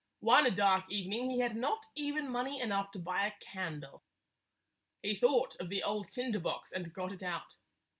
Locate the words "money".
2.27-2.59